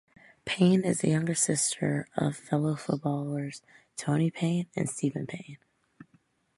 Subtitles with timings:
[0.45, 3.61] Payne is the younger sister of fellow footballers
[3.97, 5.59] Toni Payne and Stephen Payne.